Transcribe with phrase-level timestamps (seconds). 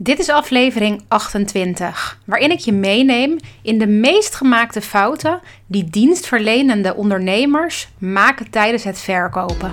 [0.00, 6.94] Dit is aflevering 28, waarin ik je meeneem in de meest gemaakte fouten die dienstverlenende
[6.94, 9.72] ondernemers maken tijdens het verkopen.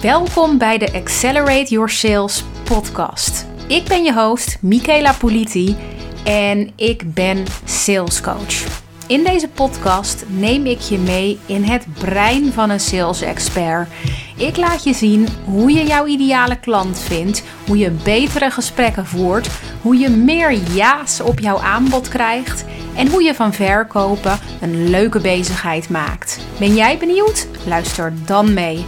[0.00, 3.46] Welkom bij de Accelerate Your Sales podcast.
[3.68, 5.76] Ik ben je host, Michaela Politi,
[6.24, 8.84] en ik ben salescoach.
[9.06, 13.88] In deze podcast neem ik je mee in het brein van een sales expert.
[14.38, 19.48] Ik laat je zien hoe je jouw ideale klant vindt, hoe je betere gesprekken voert,
[19.82, 22.64] hoe je meer ja's op jouw aanbod krijgt
[22.96, 26.40] en hoe je van verkopen een leuke bezigheid maakt.
[26.58, 27.48] Ben jij benieuwd?
[27.66, 28.84] Luister dan mee.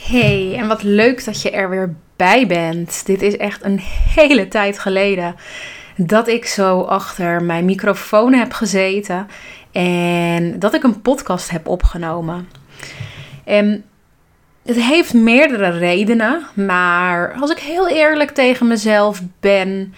[0.00, 3.06] Hey, en wat leuk dat je er weer bij bent.
[3.06, 3.80] Dit is echt een
[4.14, 5.34] hele tijd geleden
[5.96, 9.26] dat ik zo achter mijn microfoon heb gezeten
[9.76, 12.48] en dat ik een podcast heb opgenomen.
[13.44, 13.84] En
[14.64, 19.94] het heeft meerdere redenen, maar als ik heel eerlijk tegen mezelf ben,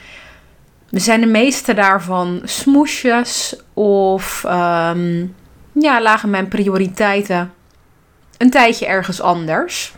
[0.90, 5.34] zijn de meeste daarvan smoesjes of um,
[5.72, 7.52] ja, lagen mijn prioriteiten
[8.38, 9.94] een tijdje ergens anders.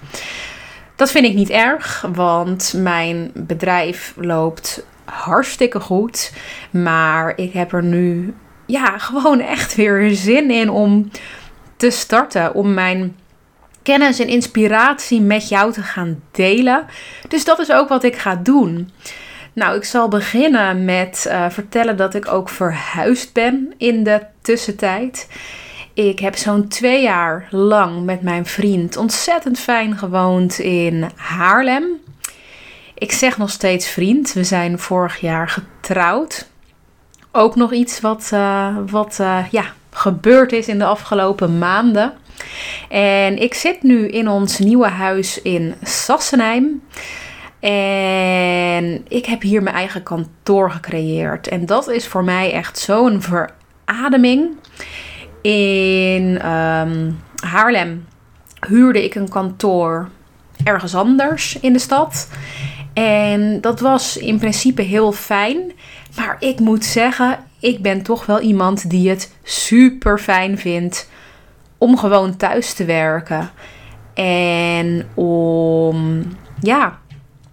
[0.97, 6.33] Dat vind ik niet erg, want mijn bedrijf loopt hartstikke goed.
[6.71, 8.35] Maar ik heb er nu
[8.71, 11.11] ja, gewoon echt weer zin in om
[11.77, 12.55] te starten.
[12.55, 13.17] Om mijn
[13.83, 16.87] kennis en inspiratie met jou te gaan delen.
[17.29, 18.91] Dus dat is ook wat ik ga doen.
[19.53, 25.29] Nou, ik zal beginnen met uh, vertellen dat ik ook verhuisd ben in de tussentijd.
[25.95, 31.85] Ik heb zo'n twee jaar lang met mijn vriend ontzettend fijn gewoond in Haarlem.
[32.95, 34.33] Ik zeg nog steeds vriend.
[34.33, 36.50] We zijn vorig jaar getrouwd.
[37.33, 42.13] Ook nog iets wat, uh, wat uh, ja, gebeurd is in de afgelopen maanden.
[42.89, 46.83] En ik zit nu in ons nieuwe huis in Sassenheim.
[47.61, 51.49] En ik heb hier mijn eigen kantoor gecreëerd.
[51.49, 54.57] En dat is voor mij echt zo'n verademing.
[55.43, 58.07] In um, Haarlem
[58.69, 60.09] huurde ik een kantoor
[60.65, 62.29] ergens anders in de stad.
[62.93, 65.73] En dat was in principe heel fijn.
[66.17, 71.09] Maar ik moet zeggen, ik ben toch wel iemand die het super fijn vindt
[71.79, 73.51] om gewoon thuis te werken.
[74.15, 76.23] En om
[76.61, 76.99] ja,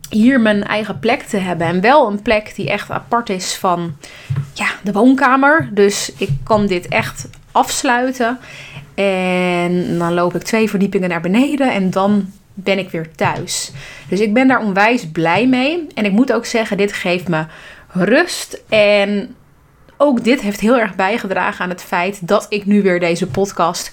[0.10, 1.68] hier mijn eigen plek te hebben.
[1.68, 3.96] En wel een plek die echt apart is van
[4.54, 5.70] ja, de woonkamer.
[5.72, 8.40] Dus ik kan dit echt afsluiten.
[8.96, 13.72] En dan loop ik twee verdiepingen naar beneden en dan ben ik weer thuis.
[14.10, 15.88] Dus ik ben daar onwijs blij mee.
[15.94, 17.46] En ik moet ook zeggen, dit geeft me
[17.98, 18.64] rust.
[18.70, 19.36] En
[19.98, 23.92] ook dit heeft heel erg bijgedragen aan het feit dat ik nu weer deze podcast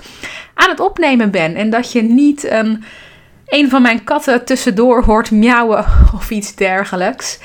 [0.55, 1.55] aan het opnemen ben.
[1.55, 2.85] En dat je niet een,
[3.47, 5.85] een van mijn katten tussendoor hoort miauwen
[6.17, 7.39] of iets dergelijks.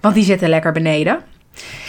[0.00, 1.18] Want die zitten lekker beneden.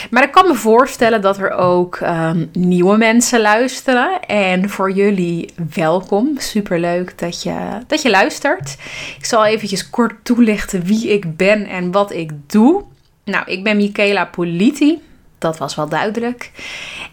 [0.10, 4.20] Maar ik kan me voorstellen dat er ook um, nieuwe mensen luisteren.
[4.22, 6.36] En voor jullie welkom.
[6.38, 7.58] Superleuk dat je,
[7.88, 8.78] dat je luistert.
[9.18, 12.84] Ik zal eventjes kort toelichten wie ik ben en wat ik doe.
[13.24, 15.02] Nou, ik ben Michaela Politi.
[15.38, 16.52] Dat was wel duidelijk.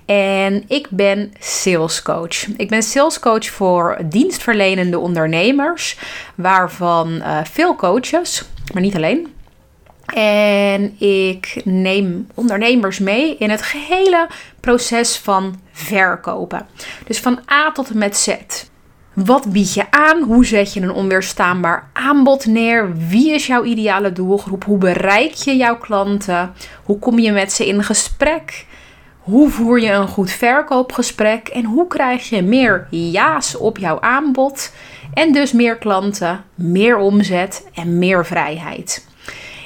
[0.06, 2.46] En ik ben salescoach.
[2.56, 5.98] Ik ben salescoach voor dienstverlenende ondernemers,
[6.34, 9.32] waarvan uh, veel coaches, maar niet alleen.
[10.14, 14.26] En ik neem ondernemers mee in het gehele
[14.60, 16.66] proces van verkopen.
[17.06, 18.36] Dus van A tot en met Z.
[19.24, 20.22] Wat bied je aan?
[20.22, 22.96] Hoe zet je een onweerstaanbaar aanbod neer?
[22.96, 24.64] Wie is jouw ideale doelgroep?
[24.64, 26.52] Hoe bereik je jouw klanten?
[26.84, 28.66] Hoe kom je met ze in gesprek?
[29.18, 31.48] Hoe voer je een goed verkoopgesprek?
[31.48, 34.72] En hoe krijg je meer ja's op jouw aanbod?
[35.14, 39.06] En dus meer klanten, meer omzet en meer vrijheid.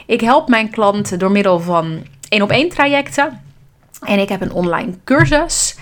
[0.06, 3.40] Ik help mijn klanten door middel van één op één trajecten.
[4.00, 5.76] En ik heb een online cursus.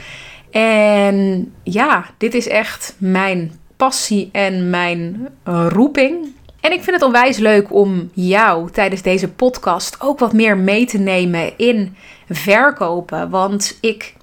[0.51, 6.27] En ja, dit is echt mijn passie en mijn roeping.
[6.61, 10.87] En ik vind het onwijs leuk om jou tijdens deze podcast ook wat meer mee
[10.87, 11.97] te nemen in
[12.29, 13.31] verkopen.
[13.31, 14.15] Want ik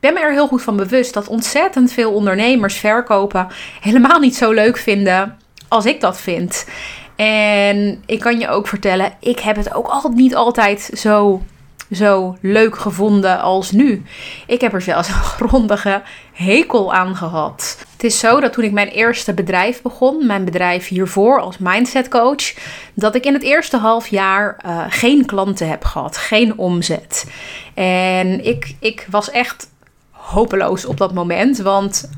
[0.00, 3.48] ben me er heel goed van bewust dat ontzettend veel ondernemers verkopen
[3.80, 5.38] helemaal niet zo leuk vinden
[5.68, 6.66] als ik dat vind.
[7.16, 11.42] En ik kan je ook vertellen, ik heb het ook al, niet altijd zo,
[11.90, 14.02] zo leuk gevonden als nu.
[14.46, 16.02] Ik heb er zelfs een grondige
[16.32, 17.78] hekel aan gehad.
[17.92, 22.08] Het is zo dat toen ik mijn eerste bedrijf begon, mijn bedrijf hiervoor als mindset
[22.08, 22.54] coach,
[22.94, 27.30] dat ik in het eerste half jaar uh, geen klanten heb gehad, geen omzet.
[27.74, 29.70] En ik, ik was echt
[30.10, 32.10] hopeloos op dat moment, want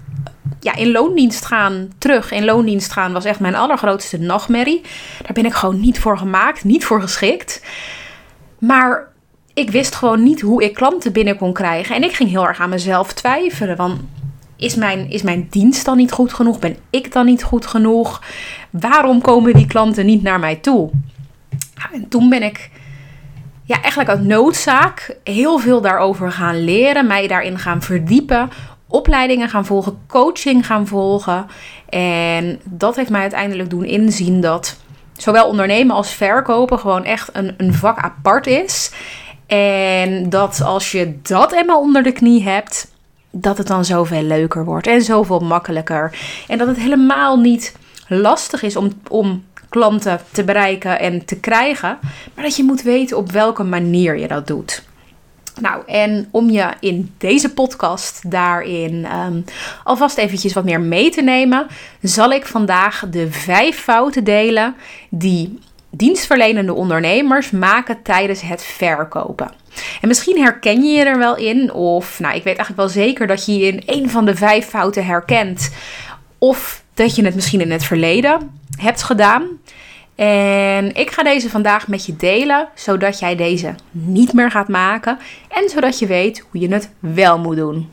[0.61, 4.81] ja, in loondienst gaan, terug in loondienst gaan, was echt mijn allergrootste nachtmerrie.
[5.23, 7.63] Daar ben ik gewoon niet voor gemaakt, niet voor geschikt.
[8.59, 9.09] Maar
[9.61, 11.97] ik wist gewoon niet hoe ik klanten binnen kon krijgen.
[11.97, 13.77] En ik ging heel erg aan mezelf twijfelen.
[13.77, 14.01] Want
[14.57, 16.59] is mijn, is mijn dienst dan niet goed genoeg?
[16.59, 18.23] Ben ik dan niet goed genoeg?
[18.71, 20.91] Waarom komen die klanten niet naar mij toe?
[21.93, 22.71] En toen ben ik
[23.65, 28.51] ja, eigenlijk uit noodzaak heel veel daarover gaan leren, mij daarin gaan verdiepen,
[28.89, 31.47] opleidingen gaan volgen, coaching gaan volgen.
[31.89, 34.77] En dat heeft mij uiteindelijk doen inzien dat
[35.17, 38.93] zowel ondernemen als verkopen gewoon echt een, een vak apart is.
[39.57, 42.91] En dat als je dat eenmaal onder de knie hebt,
[43.31, 46.19] dat het dan zoveel leuker wordt en zoveel makkelijker.
[46.49, 47.77] En dat het helemaal niet
[48.09, 51.99] lastig is om, om klanten te bereiken en te krijgen,
[52.35, 54.83] maar dat je moet weten op welke manier je dat doet.
[55.61, 59.45] Nou, en om je in deze podcast daarin um,
[59.85, 61.67] alvast eventjes wat meer mee te nemen,
[62.03, 64.75] zal ik vandaag de vijf fouten delen
[65.09, 65.59] die
[65.91, 69.51] dienstverlenende ondernemers maken tijdens het verkopen.
[70.01, 73.27] En misschien herken je je er wel in, of nou, ik weet eigenlijk wel zeker
[73.27, 75.75] dat je je in een van de vijf fouten herkent,
[76.39, 79.47] of dat je het misschien in het verleden hebt gedaan.
[80.15, 85.19] En ik ga deze vandaag met je delen, zodat jij deze niet meer gaat maken
[85.49, 87.91] en zodat je weet hoe je het wel moet doen.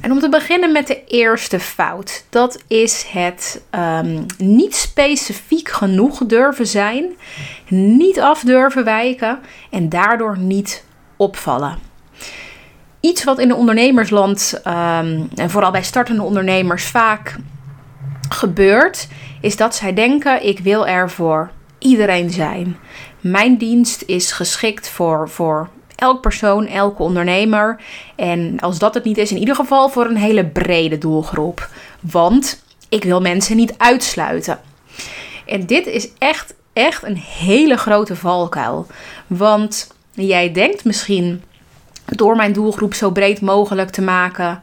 [0.00, 2.24] En om te beginnen met de eerste fout.
[2.30, 7.04] Dat is het um, niet specifiek genoeg durven zijn,
[7.68, 9.38] niet af durven wijken
[9.70, 10.84] en daardoor niet
[11.16, 11.78] opvallen.
[13.00, 17.36] Iets wat in de ondernemersland um, en vooral bij startende ondernemers vaak
[18.28, 19.08] gebeurt,
[19.40, 22.76] is dat zij denken: ik wil er voor iedereen zijn.
[23.20, 27.80] Mijn dienst is geschikt voor, voor elk persoon, elke ondernemer.
[28.16, 31.68] En als dat het niet is, in ieder geval voor een hele brede doelgroep.
[32.00, 34.60] Want ik wil mensen niet uitsluiten.
[35.46, 38.86] En dit is echt, echt een hele grote valkuil.
[39.26, 41.42] Want jij denkt misschien
[42.04, 44.62] door mijn doelgroep zo breed mogelijk te maken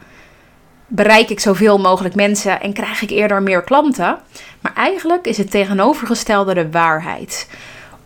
[0.90, 4.18] bereik ik zoveel mogelijk mensen en krijg ik eerder meer klanten.
[4.62, 7.50] Maar eigenlijk is het tegenovergestelde de waarheid.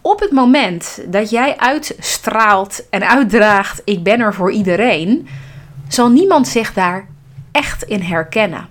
[0.05, 5.27] Op het moment dat jij uitstraalt en uitdraagt: ik ben er voor iedereen,
[5.88, 7.07] zal niemand zich daar
[7.51, 8.67] echt in herkennen.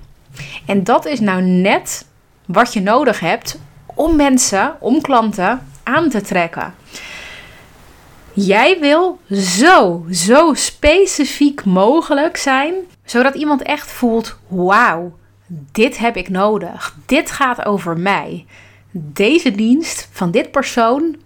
[0.67, 2.07] En dat is nou net
[2.47, 3.59] wat je nodig hebt
[3.95, 6.75] om mensen, om klanten aan te trekken.
[8.33, 12.75] Jij wil zo, zo specifiek mogelijk zijn,
[13.05, 15.13] zodat iemand echt voelt: wauw,
[15.73, 16.97] dit heb ik nodig.
[17.07, 18.47] Dit gaat over mij.
[18.91, 21.17] Deze dienst van dit persoon,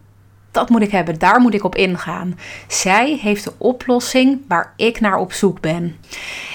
[0.56, 1.18] dat moet ik hebben.
[1.18, 2.38] Daar moet ik op ingaan.
[2.68, 5.96] Zij heeft de oplossing waar ik naar op zoek ben.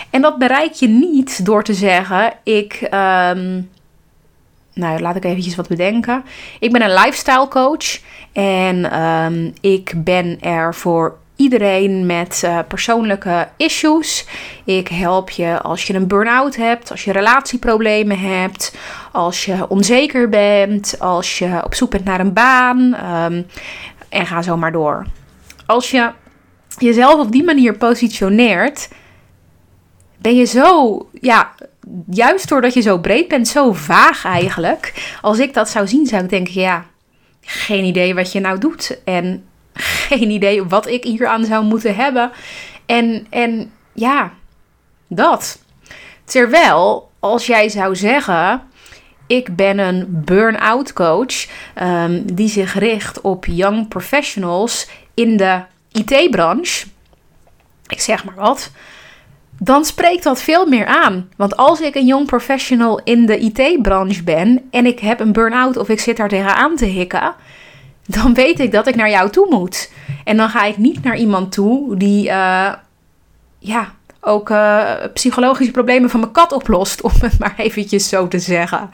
[0.09, 2.81] En dat bereik je niet door te zeggen: ik.
[2.81, 3.69] Um,
[4.73, 6.23] nou, laat ik eventjes wat bedenken.
[6.59, 7.99] Ik ben een lifestyle coach
[8.33, 14.25] en um, ik ben er voor iedereen met uh, persoonlijke issues.
[14.63, 18.75] Ik help je als je een burn-out hebt, als je relatieproblemen hebt,
[19.11, 22.95] als je onzeker bent, als je op zoek bent naar een baan
[23.31, 23.45] um,
[24.11, 25.05] en ga zo maar door.
[25.65, 26.11] Als je
[26.77, 28.89] jezelf op die manier positioneert,
[30.17, 31.51] ben je zo, ja,
[32.09, 35.15] juist doordat je zo breed bent, zo vaag eigenlijk.
[35.21, 36.85] Als ik dat zou zien, zou ik denken, ja,
[37.41, 38.99] geen idee wat je nou doet.
[39.03, 39.45] En
[40.07, 42.31] geen idee wat ik hier aan zou moeten hebben.
[42.85, 44.33] En, en ja,
[45.07, 45.63] dat.
[46.23, 48.61] Terwijl, als jij zou zeggen:
[49.31, 51.47] Ik ben een burn-out coach
[51.81, 55.61] um, die zich richt op young professionals in de
[55.91, 56.87] IT-branche.
[57.87, 58.71] Ik zeg maar wat
[59.57, 61.29] dan spreekt dat veel meer aan.
[61.37, 65.77] Want als ik een jong professional in de IT-branche ben en ik heb een burn-out
[65.77, 67.33] of ik zit daar tegenaan te hikken,
[68.05, 69.91] dan weet ik dat ik naar jou toe moet.
[70.23, 72.73] En dan ga ik niet naar iemand toe die uh,
[73.59, 78.39] ja, ook uh, psychologische problemen van mijn kat oplost, om het maar eventjes zo te
[78.39, 78.89] zeggen.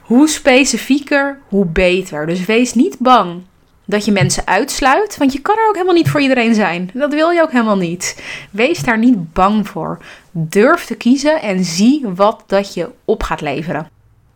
[0.00, 2.26] Hoe specifieker, hoe beter.
[2.26, 3.42] Dus wees niet bang
[3.84, 6.90] dat je mensen uitsluit, want je kan er ook helemaal niet voor iedereen zijn.
[6.94, 8.22] Dat wil je ook helemaal niet.
[8.50, 9.98] Wees daar niet bang voor.
[10.30, 13.88] Durf te kiezen en zie wat dat je op gaat leveren.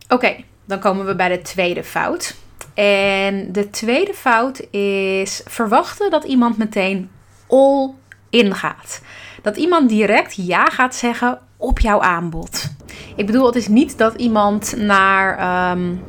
[0.09, 2.35] Oké, dan komen we bij de tweede fout.
[2.73, 7.09] En de tweede fout is verwachten dat iemand meteen
[7.47, 7.89] all
[8.29, 9.01] in gaat.
[9.41, 12.73] Dat iemand direct ja gaat zeggen op jouw aanbod.
[13.15, 16.01] Ik bedoel, het is niet dat iemand naar um,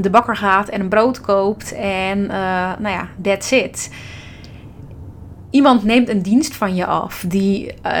[0.00, 2.30] de bakker gaat en een brood koopt en uh,
[2.78, 3.90] nou ja, that's it.
[5.50, 7.92] iemand neemt een dienst van je af die, uh,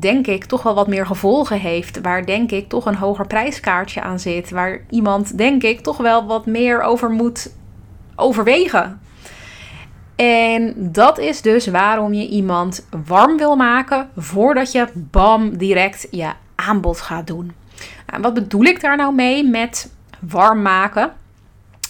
[0.00, 2.00] denk ik, toch wel wat meer gevolgen heeft.
[2.00, 4.50] Waar, denk ik, toch een hoger prijskaartje aan zit.
[4.50, 7.54] Waar iemand, denk ik, toch wel wat meer over moet
[8.16, 9.00] overwegen.
[10.20, 16.32] En dat is dus waarom je iemand warm wil maken voordat je bam direct je
[16.54, 17.52] aanbod gaat doen.
[18.06, 21.12] Nou, wat bedoel ik daar nou mee met warm maken?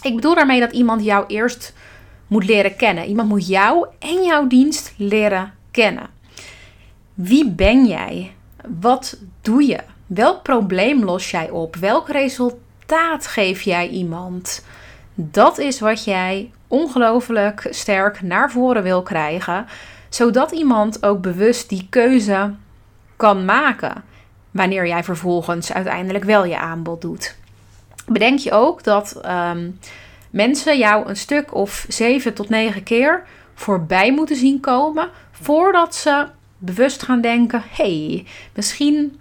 [0.02, 1.74] Ik bedoel daarmee dat iemand jou eerst
[2.26, 3.06] moet leren kennen.
[3.06, 6.06] Iemand moet jou en jouw dienst leren kennen.
[7.14, 8.32] Wie ben jij?
[8.80, 9.78] Wat doe je?
[10.06, 11.76] Welk probleem los jij op?
[11.76, 14.64] Welk resultaat geef jij iemand?
[15.14, 19.66] Dat is wat jij ongelooflijk sterk naar voren wil krijgen,
[20.08, 22.54] zodat iemand ook bewust die keuze
[23.16, 24.02] kan maken
[24.50, 27.36] wanneer jij vervolgens uiteindelijk wel je aanbod doet.
[28.06, 29.78] Bedenk je ook dat um,
[30.30, 33.22] mensen jou een stuk of 7 tot 9 keer
[33.54, 36.26] voorbij moeten zien komen voordat ze
[36.58, 39.20] bewust gaan denken: hey, misschien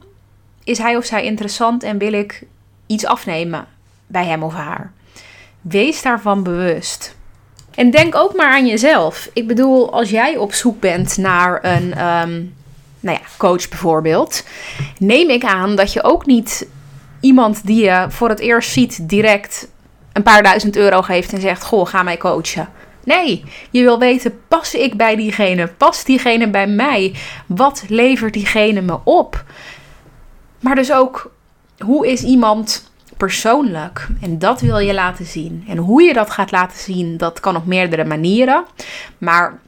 [0.63, 2.43] is hij of zij interessant en wil ik
[2.85, 3.67] iets afnemen
[4.07, 4.91] bij hem of haar.
[5.61, 7.17] Wees daarvan bewust.
[7.79, 9.29] En denk ook maar aan jezelf.
[9.33, 12.55] Ik bedoel, als jij op zoek bent naar een um,
[12.99, 14.43] nou ja, coach bijvoorbeeld,
[14.97, 16.67] neem ik aan dat je ook niet
[17.19, 19.67] iemand die je voor het eerst ziet direct
[20.13, 22.69] een paar duizend euro geeft en zegt: Goh, ga mij coachen.
[23.03, 25.67] Nee, je wil weten: pas ik bij diegene?
[25.67, 27.15] Past diegene bij mij?
[27.45, 29.43] Wat levert diegene me op?
[30.59, 31.31] Maar dus ook,
[31.77, 32.88] hoe is iemand
[33.19, 34.07] persoonlijk?
[34.21, 35.63] En dat wil je laten zien.
[35.67, 38.65] En hoe je dat gaat laten zien, dat kan op meerdere manieren.
[39.17, 39.59] Maar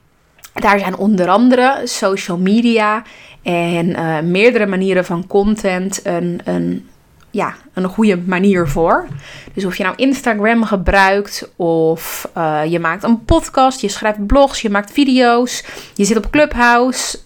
[0.54, 3.04] daar zijn onder andere social media
[3.44, 6.90] en uh, meerdere manieren van content een, een
[7.32, 9.08] ja, een goede manier voor.
[9.54, 14.62] Dus of je nou Instagram gebruikt, of uh, je maakt een podcast, je schrijft blogs,
[14.62, 15.64] je maakt video's,
[15.96, 17.20] je zit op Clubhouse,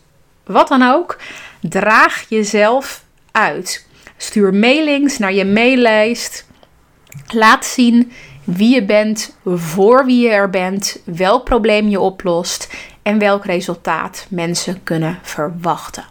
[0.43, 1.17] wat dan ook.
[1.61, 3.87] Draag jezelf uit.
[4.17, 6.45] Stuur mailings naar je maillijst.
[7.27, 8.11] Laat zien
[8.43, 14.25] wie je bent, voor wie je er bent, welk probleem je oplost en welk resultaat
[14.29, 16.05] mensen kunnen verwachten.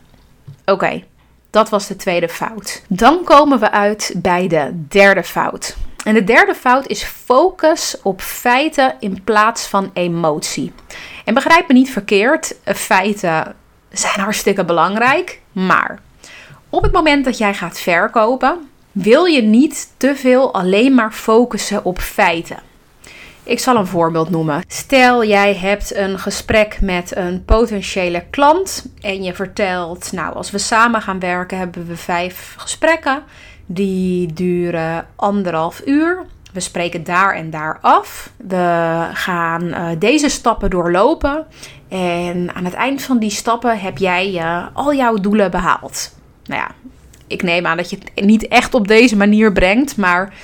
[0.65, 1.03] Oké.
[1.51, 2.83] Dat was de tweede fout.
[2.89, 5.77] Dan komen we uit bij de derde fout.
[6.05, 10.73] En de derde fout is focus op feiten in plaats van emotie.
[11.25, 13.55] En begrijp me niet verkeerd, feiten
[13.93, 16.01] zijn hartstikke belangrijk, maar
[16.75, 21.85] op het moment dat jij gaat verkopen, wil je niet te veel alleen maar focussen
[21.85, 22.59] op feiten.
[23.43, 24.63] Ik zal een voorbeeld noemen.
[24.67, 30.59] Stel jij hebt een gesprek met een potentiële klant en je vertelt, nou als we
[30.59, 33.23] samen gaan werken hebben we vijf gesprekken.
[33.67, 36.25] Die duren anderhalf uur.
[36.53, 38.31] We spreken daar en daar af.
[38.37, 41.47] We gaan uh, deze stappen doorlopen.
[41.89, 46.13] En aan het eind van die stappen heb jij uh, al jouw doelen behaald.
[46.45, 46.71] Nou ja,
[47.27, 50.35] ik neem aan dat je het niet echt op deze manier brengt, maar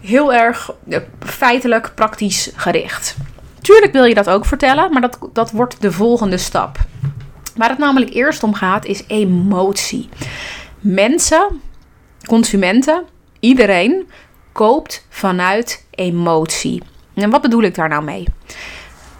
[0.00, 0.70] heel erg
[1.18, 3.16] feitelijk praktisch gericht.
[3.60, 6.78] Tuurlijk wil je dat ook vertellen, maar dat, dat wordt de volgende stap.
[7.56, 10.08] Waar het namelijk eerst om gaat is emotie.
[10.80, 11.60] Mensen,
[12.26, 13.04] consumenten,
[13.40, 14.08] iedereen
[14.52, 16.82] koopt vanuit emotie.
[17.14, 18.24] En wat bedoel ik daar nou mee?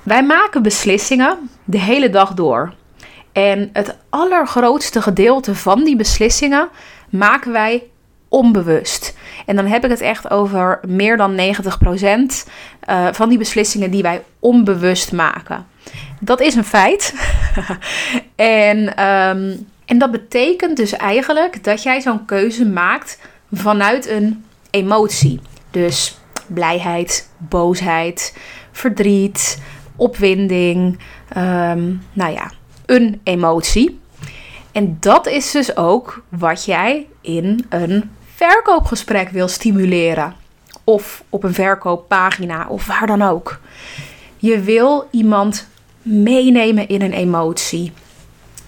[0.02, 2.74] Wij maken beslissingen de hele dag door.
[3.36, 6.68] En het allergrootste gedeelte van die beslissingen
[7.10, 7.82] maken wij
[8.28, 9.16] onbewust.
[9.46, 12.26] En dan heb ik het echt over meer dan 90% uh,
[12.80, 15.66] eh, van die beslissingen die wij onbewust maken.
[16.20, 17.14] Dat is een feit.
[18.36, 23.18] en, um, en dat betekent dus eigenlijk dat jij zo'n keuze maakt
[23.52, 25.40] vanuit een emotie.
[25.70, 28.36] Dus blijheid, boosheid,
[28.72, 29.62] verdriet,
[29.96, 30.98] opwinding.
[31.36, 32.50] Um, nou ja,
[32.86, 34.00] een emotie.
[34.72, 40.34] En dat is dus ook wat jij in een verkoopgesprek wil stimuleren.
[40.84, 43.60] Of op een verkooppagina of waar dan ook.
[44.36, 45.68] Je wil iemand
[46.02, 47.92] meenemen in een emotie.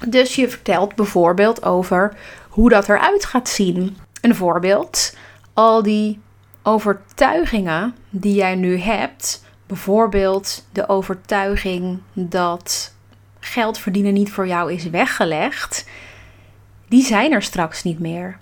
[0.07, 2.17] Dus je vertelt bijvoorbeeld over
[2.49, 3.97] hoe dat eruit gaat zien.
[4.21, 5.17] Een voorbeeld:
[5.55, 6.19] al die
[6.63, 12.95] overtuigingen die jij nu hebt, bijvoorbeeld de overtuiging dat
[13.40, 15.88] geld verdienen niet voor jou is weggelegd,
[16.88, 18.38] die zijn er straks niet meer.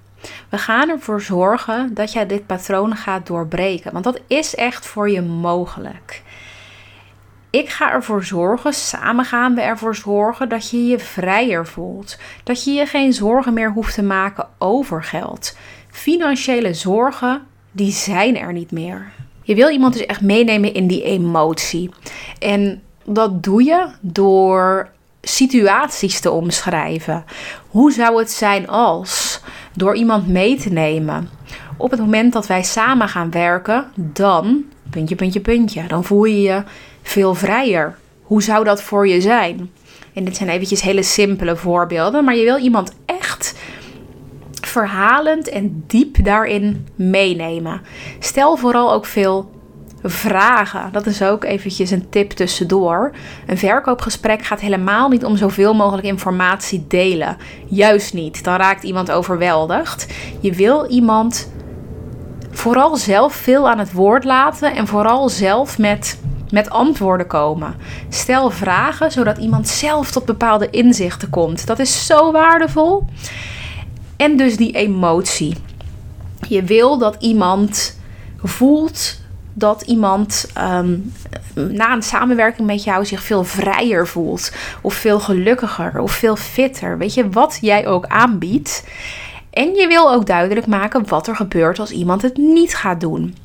[0.49, 5.11] We gaan ervoor zorgen dat jij dit patroon gaat doorbreken, want dat is echt voor
[5.11, 6.23] je mogelijk.
[7.51, 12.19] Ik ga ervoor zorgen, samen gaan we ervoor zorgen dat je je vrijer voelt.
[12.45, 15.57] Dat je je geen zorgen meer hoeft te maken over geld.
[15.91, 19.13] Financiële zorgen, die zijn er niet meer.
[19.43, 21.91] Je wil iemand dus echt meenemen in die emotie.
[22.39, 24.89] En dat doe je door
[25.23, 27.25] situaties te omschrijven.
[27.69, 29.41] Hoe zou het zijn als?
[29.75, 31.29] Door iemand mee te nemen.
[31.77, 36.41] Op het moment dat wij samen gaan werken, dan, puntje, puntje, puntje, dan voel je
[36.41, 36.63] je
[37.03, 37.97] veel vrijer.
[38.23, 39.71] Hoe zou dat voor je zijn?
[40.13, 43.55] En dit zijn eventjes hele simpele voorbeelden, maar je wil iemand echt
[44.61, 47.81] verhalend en diep daarin meenemen.
[48.19, 49.51] Stel vooral ook veel
[50.11, 50.89] vragen.
[50.93, 53.13] Dat is ook eventjes een tip tussendoor.
[53.47, 57.37] Een verkoopgesprek gaat helemaal niet om zoveel mogelijk informatie delen.
[57.67, 58.45] Juist niet.
[58.45, 60.07] Dan raakt iemand overweldigd.
[60.41, 61.51] Je wil iemand
[62.51, 66.21] vooral zelf veel aan het woord laten en vooral zelf met,
[66.51, 67.75] met antwoorden komen.
[68.09, 71.67] Stel vragen zodat iemand zelf tot bepaalde inzichten komt.
[71.67, 73.05] Dat is zo waardevol.
[74.17, 75.57] En dus die emotie.
[76.49, 77.99] Je wil dat iemand
[78.43, 79.25] voelt
[79.59, 80.99] dat iemand ehm,
[81.55, 84.53] na een samenwerking met jou zich veel vrijer voelt.
[84.81, 86.99] Of veel gelukkiger of veel fitter.
[86.99, 88.85] Weet je, wat jij ook aanbiedt.
[89.51, 93.37] En je wil ook duidelijk maken wat er gebeurt als iemand het niet gaat doen.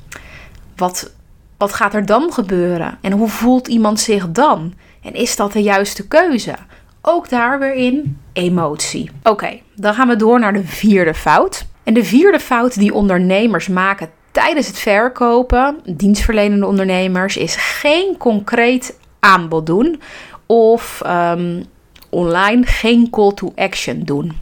[0.75, 1.11] Wat,
[1.57, 2.97] wat gaat er dan gebeuren?
[3.01, 4.73] En hoe voelt iemand zich dan?
[5.01, 6.55] En is dat de juiste keuze?
[7.01, 9.11] Ook daar weer in emotie.
[9.23, 11.65] Oké, dan gaan we door naar de vierde fout.
[11.83, 18.97] En de vierde fout die ondernemers maken tijdens het verkopen, dienstverlenende ondernemers, is geen concreet
[19.19, 20.01] aanbod doen
[20.45, 21.65] of um,
[22.09, 24.37] online geen call to action doen.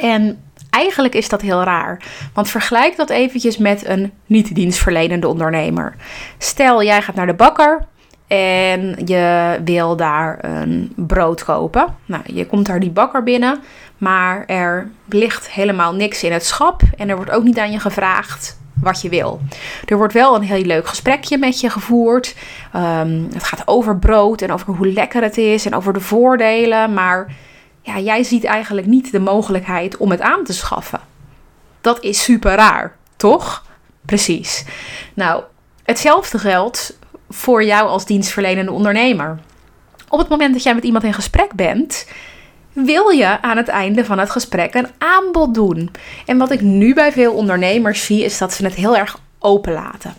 [0.00, 2.02] En eigenlijk is dat heel raar,
[2.34, 5.96] want vergelijk dat eventjes met een niet-dienstverlenende ondernemer.
[6.38, 7.86] Stel, jij gaat naar de bakker
[8.26, 11.96] en je wil daar een brood kopen.
[12.04, 13.60] Nou, je komt daar die bakker binnen,
[13.98, 17.78] maar er ligt helemaal niks in het schap en er wordt ook niet aan je
[17.78, 19.40] gevraagd wat je wil.
[19.84, 22.34] Er wordt wel een heel leuk gesprekje met je gevoerd.
[22.72, 26.94] Ehm, het gaat over brood en over hoe lekker het is en over de voordelen.
[26.94, 27.34] Maar
[27.82, 31.00] ja, jij ziet eigenlijk niet de mogelijkheid om het aan te schaffen.
[31.80, 33.64] Dat is super raar, toch?
[34.06, 34.64] Precies.
[35.14, 35.42] Nou,
[35.82, 36.98] hetzelfde geldt
[37.30, 39.38] voor jou als dienstverlenende ondernemer.
[40.08, 42.06] Op het moment dat jij met iemand in gesprek bent,
[42.72, 45.90] wil je aan het einde van het gesprek een aanbod doen.
[46.26, 49.72] En wat ik nu bij veel ondernemers zie, is dat ze het heel erg open
[49.72, 50.14] laten.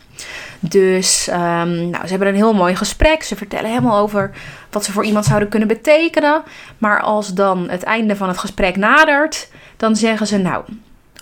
[0.59, 3.23] Dus um, nou, ze hebben een heel mooi gesprek.
[3.23, 4.31] Ze vertellen helemaal over
[4.71, 6.43] wat ze voor iemand zouden kunnen betekenen.
[6.77, 10.63] Maar als dan het einde van het gesprek nadert, dan zeggen ze: Nou,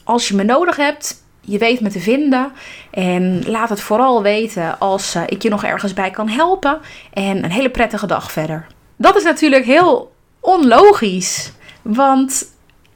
[0.04, 2.52] als je me nodig hebt, je weet me te vinden.
[2.92, 6.80] En laat het vooral weten als uh, ik je nog ergens bij kan helpen.
[7.14, 8.68] En een hele prettige dag verder.
[8.96, 10.12] Dat is natuurlijk heel
[10.42, 11.52] onlogisch.
[11.82, 12.46] Want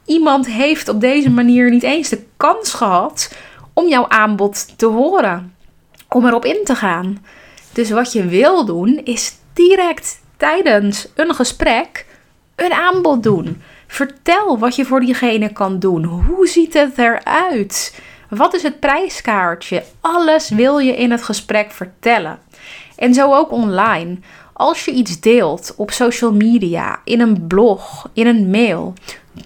[0.04, 3.34] iemand heeft op deze manier niet eens de kans gehad
[3.72, 5.54] om jouw aanbod te horen.
[6.08, 7.24] Om erop in te gaan.
[7.72, 12.06] Dus wat je wil doen is direct tijdens een gesprek
[12.56, 13.62] een aanbod doen.
[13.86, 16.04] Vertel wat je voor diegene kan doen.
[16.04, 18.00] Hoe ziet het eruit?
[18.28, 19.82] Wat is het prijskaartje?
[20.00, 22.38] Alles wil je in het gesprek vertellen.
[22.96, 24.18] En zo ook online.
[24.58, 28.94] Als je iets deelt op social media, in een blog, in een mail,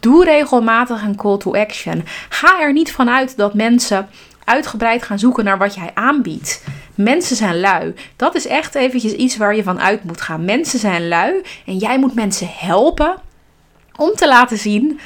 [0.01, 2.05] doe regelmatig een call to action.
[2.29, 4.09] Ga er niet vanuit dat mensen
[4.45, 6.65] uitgebreid gaan zoeken naar wat jij aanbiedt.
[6.95, 7.95] Mensen zijn lui.
[8.17, 10.45] Dat is echt eventjes iets waar je van uit moet gaan.
[10.45, 13.15] Mensen zijn lui en jij moet mensen helpen
[13.97, 15.01] om te laten zien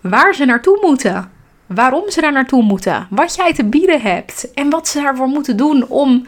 [0.00, 1.30] waar ze naartoe moeten.
[1.66, 3.06] Waarom ze daar naartoe moeten.
[3.10, 4.52] Wat jij te bieden hebt.
[4.54, 6.26] En wat ze daarvoor moeten doen om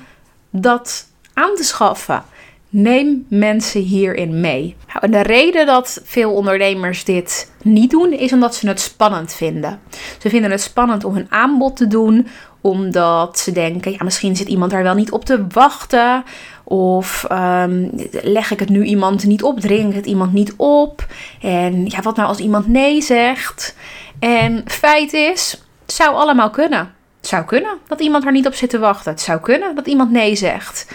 [0.51, 2.25] dat aan te schaffen.
[2.71, 4.77] Neem mensen hierin mee.
[4.87, 9.33] Nou, en de reden dat veel ondernemers dit niet doen, is omdat ze het spannend
[9.35, 9.81] vinden.
[10.19, 12.27] Ze vinden het spannend om hun aanbod te doen,
[12.61, 16.25] omdat ze denken, ja, misschien zit iemand daar wel niet op te wachten.
[16.65, 17.91] Of um,
[18.23, 21.07] leg ik het nu iemand niet op, dring ik het iemand niet op.
[21.41, 23.77] En ja, wat nou als iemand nee zegt?
[24.19, 26.95] En feit is, het zou allemaal kunnen.
[27.21, 29.13] Het zou kunnen dat iemand er niet op zit te wachten.
[29.13, 30.87] Het zou kunnen dat iemand nee zegt.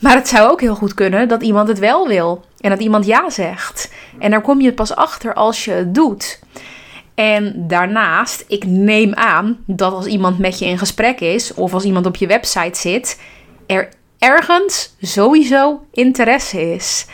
[0.00, 3.06] Maar het zou ook heel goed kunnen dat iemand het wel wil en dat iemand
[3.06, 3.92] ja zegt.
[4.18, 6.40] En daar kom je pas achter als je het doet.
[7.14, 11.84] En daarnaast, ik neem aan dat als iemand met je in gesprek is of als
[11.84, 13.20] iemand op je website zit,
[13.66, 17.06] er ergens sowieso interesse is.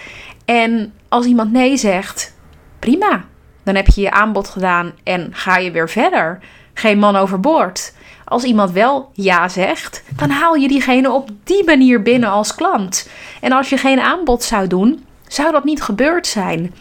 [0.45, 2.35] En als iemand nee zegt,
[2.79, 3.25] prima.
[3.65, 6.39] Dan heb je je aanbod gedaan en ga je weer verder.
[6.75, 7.93] Geen man overboord.
[8.33, 13.09] Als iemand wel ja zegt, dan haal je diegene op die manier binnen als klant.
[13.41, 16.75] En als je geen aanbod zou doen, zou dat niet gebeurd zijn.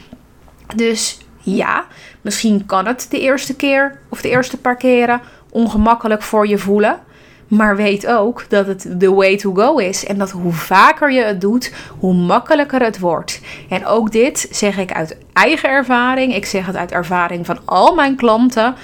[0.75, 1.85] Dus ja,
[2.21, 6.99] misschien kan het de eerste keer of de eerste paar keren ongemakkelijk voor je voelen.
[7.47, 10.05] Maar weet ook dat het the way to go is.
[10.05, 13.41] En dat hoe vaker je het doet, hoe makkelijker het wordt.
[13.69, 16.35] En ook dit zeg ik uit eigen ervaring.
[16.35, 18.75] Ik zeg het uit ervaring van al mijn klanten.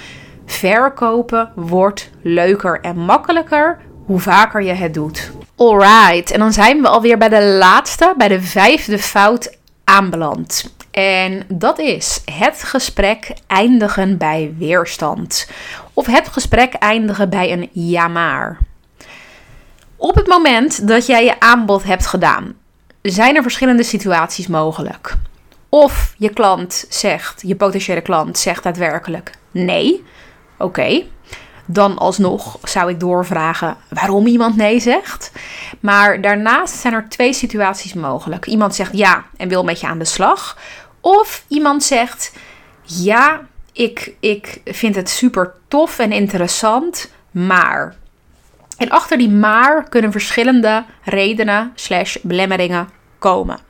[0.50, 5.30] Verkopen wordt leuker en makkelijker hoe vaker je het doet.
[5.56, 10.74] Alright, en dan zijn we alweer bij de laatste, bij de vijfde fout aanbeland.
[10.90, 15.50] En dat is het gesprek eindigen bij weerstand.
[15.92, 18.58] Of het gesprek eindigen bij een ja maar.
[19.96, 22.54] Op het moment dat jij je aanbod hebt gedaan,
[23.02, 25.14] zijn er verschillende situaties mogelijk.
[25.68, 30.04] Of je klant zegt, je potentiële klant zegt daadwerkelijk nee.
[30.58, 31.04] Oké,
[31.66, 35.32] dan alsnog zou ik doorvragen waarom iemand nee zegt.
[35.80, 38.46] Maar daarnaast zijn er twee situaties mogelijk.
[38.46, 40.58] Iemand zegt ja en wil met je aan de slag.
[41.00, 42.32] Of iemand zegt
[42.82, 43.40] ja,
[43.72, 47.94] ik, ik vind het super tof en interessant, maar.
[48.76, 53.67] En achter die maar kunnen verschillende redenen slash belemmeringen komen.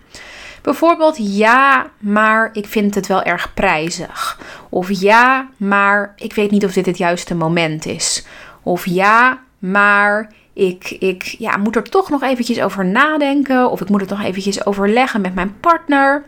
[0.68, 4.40] Bijvoorbeeld ja, maar ik vind het wel erg prijzig.
[4.68, 8.26] Of ja, maar ik weet niet of dit het juiste moment is.
[8.62, 13.70] Of ja, maar ik, ik ja, moet er toch nog eventjes over nadenken.
[13.70, 16.24] Of ik moet het nog eventjes overleggen met mijn partner.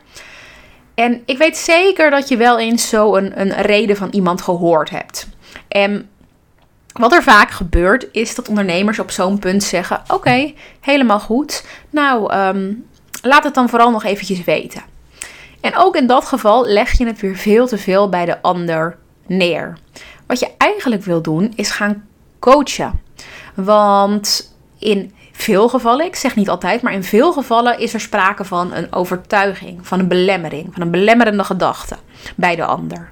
[0.94, 4.90] En ik weet zeker dat je wel eens zo een, een reden van iemand gehoord
[4.90, 5.29] hebt.
[5.68, 6.09] En
[6.92, 11.64] wat er vaak gebeurt, is dat ondernemers op zo'n punt zeggen: Oké, helemaal goed.
[11.90, 12.72] Nou, ehm,
[13.23, 14.83] laat het dan vooral nog eventjes weten.
[15.61, 18.97] En ook in dat geval leg je het weer veel te veel bij de ander
[19.27, 19.79] neer.
[20.27, 23.01] Wat je eigenlijk wil doen, is gaan coachen.
[23.55, 28.45] Want in veel gevallen, ik zeg niet altijd, maar in veel gevallen is er sprake
[28.45, 31.97] van een overtuiging, van een belemmering, van een belemmerende gedachte
[32.37, 33.11] bij de ander.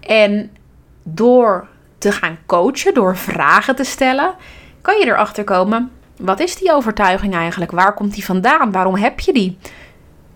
[0.00, 0.56] En
[1.02, 1.66] door
[1.98, 4.34] te gaan coachen, door vragen te stellen,
[4.80, 7.70] kan je erachter komen: wat is die overtuiging eigenlijk?
[7.70, 8.72] Waar komt die vandaan?
[8.72, 9.58] Waarom heb je die?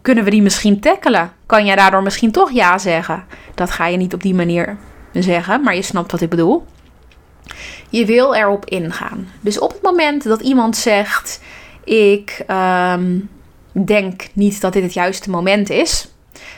[0.03, 1.33] Kunnen we die misschien tackelen?
[1.47, 3.25] Kan je daardoor misschien toch ja zeggen?
[3.55, 4.77] Dat ga je niet op die manier
[5.13, 6.67] zeggen, maar je snapt wat ik bedoel.
[7.89, 9.29] Je wil erop ingaan.
[9.41, 11.41] Dus op het moment dat iemand zegt:
[11.85, 13.19] Ik ehm,
[13.73, 16.09] denk niet dat dit het juiste moment is,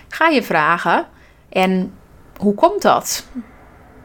[0.09, 1.07] ga je vragen:
[1.49, 1.93] En
[2.37, 3.27] hoe komt dat?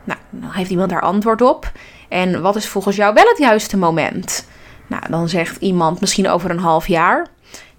[0.03, 1.71] Nou, dan heeft iemand daar antwoord op.
[2.09, 4.47] En wat is volgens jou wel het juiste moment?
[4.91, 7.27] Nou, dan zegt iemand misschien over een half jaar.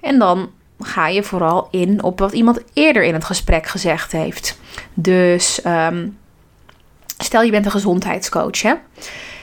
[0.00, 4.58] En dan ga je vooral in op wat iemand eerder in het gesprek gezegd heeft.
[4.94, 6.08] Dus ehm,
[7.18, 8.74] stel je bent een gezondheidscoach hè?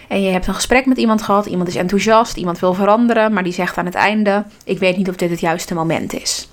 [0.08, 1.46] en je hebt een gesprek met iemand gehad.
[1.46, 5.10] Iemand is enthousiast, iemand wil veranderen, maar die zegt aan het einde: Ik weet niet
[5.10, 6.50] of dit het juiste moment is.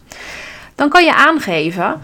[0.75, 2.01] Dan kan je aangeven: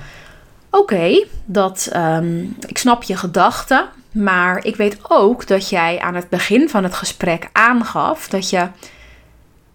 [0.71, 6.29] Oké, dat ehm, ik snap je gedachten, maar ik weet ook dat jij aan het
[6.29, 8.69] begin van het gesprek aangaf dat je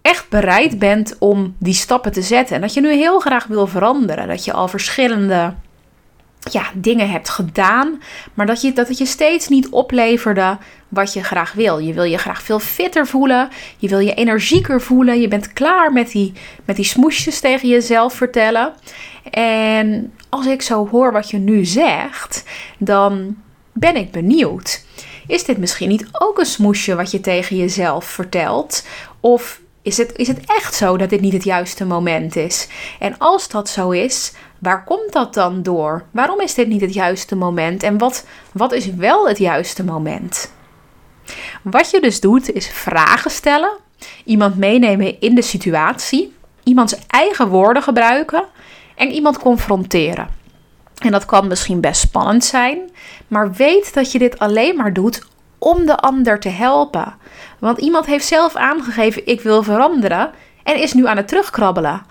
[0.07, 2.55] echt bereid bent om die stappen te zetten.
[2.55, 4.27] En dat je nu heel graag wil veranderen.
[4.27, 5.53] Dat je al verschillende
[6.51, 8.01] ja, dingen hebt gedaan.
[8.33, 11.77] Maar dat, je, dat het je steeds niet opleverde wat je graag wil.
[11.77, 13.49] Je wil je graag veel fitter voelen.
[13.77, 15.21] Je wil je energieker voelen.
[15.21, 16.33] Je bent klaar met die,
[16.65, 18.73] met die smoesjes tegen jezelf vertellen.
[19.31, 22.43] En als ik zo hoor wat je nu zegt,
[22.77, 23.35] dan
[23.73, 24.85] ben ik benieuwd.
[25.27, 28.87] Is dit misschien niet ook een smoesje wat je tegen jezelf vertelt?
[29.19, 32.67] Of is het, is het echt zo dat dit niet het juiste moment is?
[32.99, 36.03] En als dat zo is, waar komt dat dan door?
[36.11, 37.83] Waarom is dit niet het juiste moment?
[37.83, 40.51] En wat, wat is wel het juiste moment?
[41.61, 43.71] Wat je dus doet, is vragen stellen,
[44.25, 48.43] iemand meenemen in de situatie, iemands eigen woorden gebruiken
[48.95, 50.27] en iemand confronteren.
[50.97, 52.79] En dat kan misschien best spannend zijn,
[53.27, 57.15] maar weet dat je dit alleen maar doet om de ander te helpen.
[57.59, 60.31] Want iemand heeft zelf aangegeven: ik wil veranderen
[60.63, 62.05] en is nu aan het terugkrabbelen.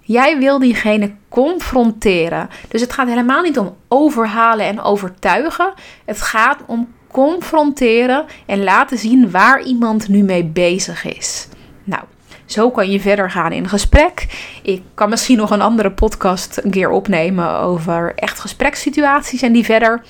[0.00, 2.48] Jij wil diegene confronteren.
[2.68, 5.72] Dus het gaat helemaal niet om overhalen en overtuigen.
[6.04, 11.48] Het gaat om confronteren en laten zien waar iemand nu mee bezig is.
[11.84, 12.02] Nou,
[12.44, 14.26] zo kan je verder gaan in gesprek.
[14.62, 19.64] Ik kan misschien nog een andere podcast een keer opnemen over echt gesprekssituaties en die
[19.64, 20.02] verder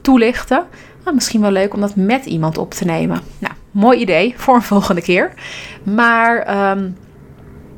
[0.00, 0.66] toelichten.
[1.04, 3.20] Nou, misschien wel leuk om dat met iemand op te nemen.
[3.38, 5.32] Nou, mooi idee voor een volgende keer.
[5.82, 6.90] Maar ehm,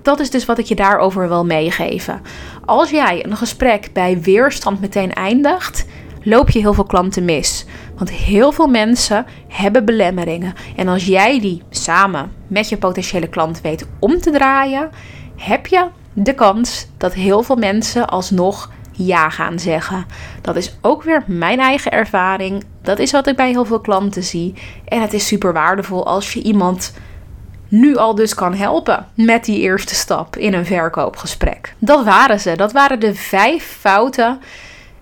[0.02, 2.20] dat is dus wat ik je daarover wil meegeven.
[2.64, 5.86] Als jij een gesprek bij weerstand meteen eindigt,
[6.22, 7.64] loop je heel veel klanten mis.
[7.96, 10.54] Want heel veel mensen hebben belemmeringen.
[10.76, 14.90] En als jij die samen met je potentiële klant weet om te draaien,
[15.36, 20.06] heb je de kans dat heel veel mensen alsnog ja gaan zeggen.
[20.40, 22.64] Dat is ook weer mijn eigen ervaring.
[22.82, 24.54] Dat is wat ik bij heel veel klanten zie.
[24.84, 26.92] En het is super waardevol als je iemand
[27.68, 31.74] nu al dus kan helpen met die eerste stap in een verkoopgesprek.
[31.78, 32.56] Dat waren ze.
[32.56, 34.40] Dat waren de vijf fouten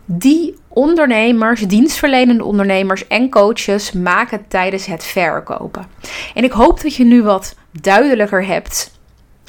[0.04, 5.86] die ondernemers, dienstverlenende ondernemers en coaches maken tijdens het verkopen.
[6.34, 8.95] En ik hoop dat je nu wat duidelijker hebt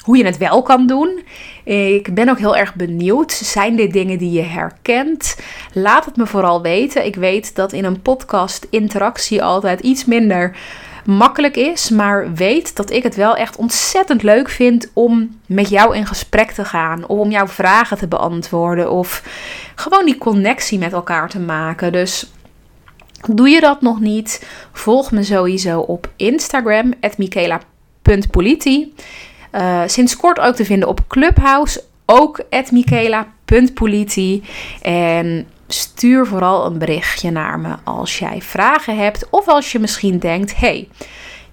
[0.08, 1.24] hoe je het wel kan doen.
[1.64, 3.32] Ik ben ook heel erg benieuwd.
[3.32, 5.38] Zijn dit dingen die je herkent?
[5.74, 7.06] Laat het me vooral weten.
[7.06, 10.58] Ik weet dat in een podcast interactie altijd iets minder
[11.06, 11.90] makkelijk is.
[11.90, 16.52] Maar weet dat ik het wel echt ontzettend leuk vind om met jou in gesprek
[16.52, 17.08] te gaan.
[17.08, 18.92] Of om jouw vragen te beantwoorden.
[18.92, 19.24] Of
[19.76, 21.92] gewoon die connectie met elkaar te maken.
[21.92, 22.32] Dus
[23.30, 24.48] doe je dat nog niet?
[24.72, 28.94] Volg me sowieso op Instagram, michaela.politi.
[29.58, 32.42] Uh, sinds kort ook te vinden op Clubhouse, ook
[32.72, 34.44] michaela.politi.
[34.82, 40.20] En stuur vooral een berichtje naar me als jij vragen hebt of als je misschien
[40.20, 40.88] denkt: hey,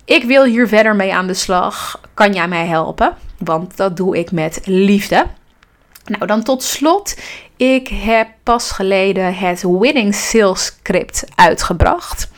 [0.04, 2.00] ik wil hier verder mee aan de slag.
[2.14, 3.16] Kan jij mij helpen?
[3.38, 5.26] Want dat doe ik met liefde.
[6.04, 7.16] Nou, dan tot slot.
[7.56, 12.30] Ik heb pas geleden het Winning Sales Script uitgebracht.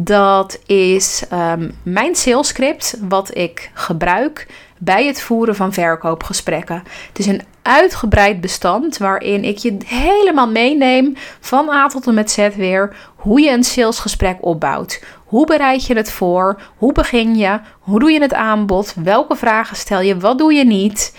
[0.00, 4.46] Dat is um, mijn sales script wat ik gebruik
[4.78, 6.82] bij het voeren van verkoopgesprekken.
[7.08, 12.30] Het is een uitgebreid bestand waarin ik je helemaal meeneem van A tot en met
[12.30, 15.04] Z weer hoe je een salesgesprek opbouwt.
[15.24, 16.60] Hoe bereid je het voor?
[16.76, 17.60] Hoe begin je?
[17.78, 18.94] Hoe doe je het aanbod?
[19.02, 20.18] Welke vragen stel je?
[20.18, 21.16] Wat doe je niet?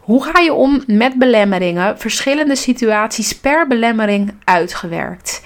[0.00, 1.98] Hoe ga je om met belemmeringen?
[1.98, 5.42] Verschillende situaties per belemmering uitgewerkt.